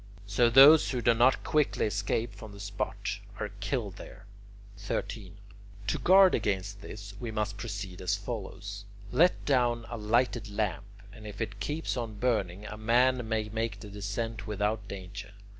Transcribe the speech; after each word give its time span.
So 0.25 0.49
those 0.49 0.89
who 0.89 0.99
do 0.99 1.13
not 1.13 1.43
quickly 1.43 1.85
escape 1.85 2.33
from 2.33 2.53
the 2.53 2.59
spot, 2.59 3.19
are 3.39 3.51
killed 3.59 3.97
there. 3.97 4.25
13. 4.79 5.37
To 5.85 5.99
guard 5.99 6.33
against 6.33 6.81
this, 6.81 7.13
we 7.19 7.29
must 7.29 7.55
proceed 7.57 8.01
as 8.01 8.15
follows. 8.15 8.85
Let 9.11 9.45
down 9.45 9.85
a 9.89 9.97
lighted 9.99 10.49
lamp, 10.49 10.85
and 11.13 11.27
if 11.27 11.39
it 11.39 11.59
keeps 11.59 11.97
on 11.97 12.15
burning, 12.15 12.65
a 12.65 12.77
man 12.77 13.29
may 13.29 13.49
make 13.49 13.79
the 13.79 13.89
descent 13.89 14.47
without 14.47 14.87
danger. 14.87 15.33